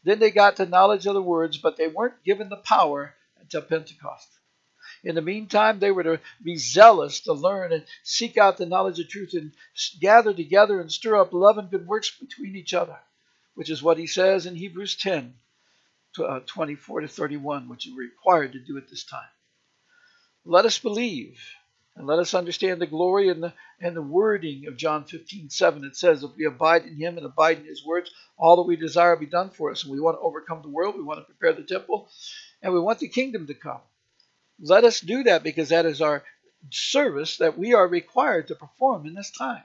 then 0.03 0.19
they 0.19 0.31
got 0.31 0.57
the 0.57 0.67
knowledge 0.67 1.07
of 1.07 1.15
the 1.15 1.23
words, 1.23 1.59
but 1.59 1.77
they 1.77 1.89
weren't 1.89 2.25
given 2.25 2.49
the 2.49 2.57
power 2.57 3.15
until 3.39 3.61
Pentecost. 3.61 4.40
In 5.03 5.15
the 5.15 5.23
meantime, 5.23 5.79
they 5.79 5.91
were 5.91 6.03
to 6.03 6.21
be 6.43 6.57
zealous 6.57 7.21
to 7.21 7.33
learn 7.33 7.73
and 7.73 7.85
seek 8.03 8.37
out 8.37 8.57
the 8.57 8.67
knowledge 8.67 8.99
of 9.01 9.09
truth 9.09 9.35
and 9.35 9.53
gather 10.01 10.35
together 10.35 10.81
and 10.81 10.93
stir 10.93 11.17
up 11.17 11.33
love 11.33 11.59
and 11.59 11.71
good 11.71 11.87
works 11.87 12.11
between 12.11 12.57
each 12.57 12.75
other, 12.75 12.99
which 13.55 13.71
is 13.71 13.83
what 13.83 13.99
he 13.99 14.07
says 14.07 14.47
in 14.47 14.55
Hebrews 14.55 14.97
10 14.97 15.35
uh, 16.19 16.41
24 16.47 17.03
to 17.03 17.09
31, 17.09 17.69
which 17.69 17.87
is 17.87 17.95
required 17.95 18.53
to 18.53 18.59
do 18.59 18.77
at 18.77 18.89
this 18.89 19.05
time. 19.05 19.29
Let 20.45 20.65
us 20.65 20.79
believe 20.79 21.41
and 21.97 22.07
let 22.07 22.19
us 22.19 22.35
understand 22.35 22.81
the 22.81 22.87
glory 22.87 23.29
and 23.29 23.43
the, 23.43 23.53
and 23.81 23.95
the 23.95 24.03
wording 24.03 24.67
of 24.67 24.77
John 24.77 25.05
15 25.05 25.51
7. 25.51 25.85
It 25.85 25.97
says, 25.97 26.23
If 26.23 26.31
we 26.37 26.47
abide 26.47 26.85
in 26.85 26.97
him 26.97 27.17
and 27.17 27.27
abide 27.27 27.59
in 27.59 27.67
his 27.67 27.85
words, 27.85 28.11
all 28.39 28.57
that 28.57 28.69
we 28.69 28.77
desire 28.77 29.15
will 29.15 29.21
be 29.21 29.27
done 29.27 29.51
for 29.51 29.71
us. 29.71 29.85
And 29.85 29.93
we 29.93 30.01
want 30.01 30.17
to 30.17 30.23
overcome 30.23 30.63
the 30.63 30.69
world, 30.69 30.97
we 30.97 31.05
want 31.05 31.21
to 31.21 31.25
prepare 31.25 31.53
the 31.53 31.63
temple, 31.67 32.09
and 32.63 32.73
we 32.73 32.81
want 32.81 32.99
the 32.99 33.09
kingdom 33.09 33.47
to 33.47 33.55
come. 33.55 33.81
Let 34.63 34.85
us 34.85 35.01
do 35.01 35.23
that 35.25 35.43
because 35.43 35.71
that 35.71 35.87
is 35.87 36.03
our 36.03 36.23
service 36.71 37.39
that 37.39 37.57
we 37.57 37.73
are 37.73 37.87
required 37.87 38.49
to 38.49 38.55
perform 38.55 39.07
in 39.07 39.15
this 39.15 39.31
time. 39.31 39.63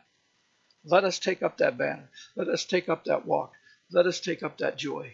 Let 0.86 1.04
us 1.04 1.20
take 1.20 1.44
up 1.44 1.58
that 1.58 1.78
banner. 1.78 2.10
Let 2.36 2.48
us 2.48 2.64
take 2.64 2.88
up 2.88 3.06
that 3.06 3.26
walk. 3.26 3.54
Let 3.92 4.06
us 4.06 4.20
take 4.20 4.44
up 4.44 4.60
that 4.60 4.78
joy. 4.78 5.14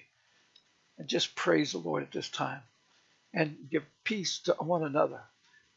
And 0.98 1.08
just 1.08 1.36
praise 1.36 1.72
the 1.72 1.80
Lord 1.80 2.04
at 2.04 2.12
this 2.12 2.30
time 2.30 2.62
and 3.34 3.58
give 3.72 3.84
peace 4.04 4.40
to 4.40 4.54
one 4.54 4.84
another. 4.84 5.22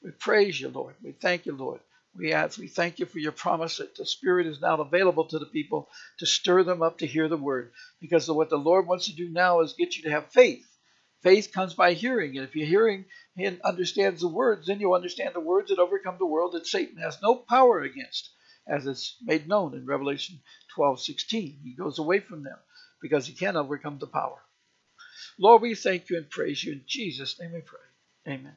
We 0.03 0.11
praise 0.11 0.61
you, 0.61 0.69
Lord. 0.69 0.95
We 1.03 1.13
thank 1.13 1.47
you, 1.47 1.57
Lord. 1.57 1.81
We 2.17 2.33
ask, 2.33 2.59
we 2.59 2.69
thank 2.69 2.99
you 2.99 3.07
for 3.07 3.19
your 3.19 3.33
promise 3.33 3.79
that 3.79 3.97
the 3.97 4.05
Spirit 4.05 4.47
is 4.47 4.61
now 4.61 4.77
available 4.77 5.25
to 5.27 5.39
the 5.39 5.47
people 5.47 5.89
to 6.19 6.27
stir 6.27 6.63
them 6.63 6.83
up 6.83 6.99
to 6.99 7.07
hear 7.07 7.29
the 7.29 7.37
word. 7.37 7.73
Because 8.01 8.31
what 8.31 8.51
the 8.51 8.59
Lord 8.59 8.87
wants 8.87 9.07
to 9.07 9.15
do 9.15 9.29
now 9.31 9.61
is 9.63 9.73
get 9.73 9.97
you 9.97 10.03
to 10.05 10.11
have 10.11 10.27
faith 10.31 10.67
Faith 11.25 11.53
comes 11.53 11.75
by 11.75 11.95
hearing, 11.95 12.37
and 12.37 12.47
if 12.47 12.55
you're 12.55 12.67
hearing 12.67 13.07
and 13.39 13.61
understands 13.63 14.21
the 14.21 14.29
words, 14.29 14.67
then 14.67 14.79
you'll 14.79 14.93
understand 14.93 15.35
the 15.35 15.41
words 15.41 15.71
that 15.71 15.81
overcome 15.81 16.17
the 16.19 16.27
world 16.27 16.53
that 16.53 16.67
Satan 16.67 16.99
has 16.99 17.21
no 17.23 17.35
power 17.35 17.81
against, 17.81 18.31
as 18.69 18.87
it's 18.87 19.17
made 19.23 19.49
known 19.49 19.75
in 19.75 19.87
Revelation 19.87 20.43
12:16. 20.77 21.63
He 21.65 21.75
goes 21.77 21.99
away 21.99 22.21
from 22.21 22.45
them 22.45 22.59
because 23.01 23.27
he 23.27 23.33
can't 23.33 23.57
overcome 23.57 23.99
the 23.99 24.07
power. 24.07 24.39
Lord, 25.39 25.63
we 25.63 25.75
thank 25.75 26.11
you 26.11 26.19
and 26.19 26.29
praise 26.31 26.63
you. 26.63 26.75
In 26.75 26.85
Jesus' 26.87 27.41
name 27.41 27.55
we 27.55 27.63
pray. 27.63 27.81
Amen. 28.35 28.57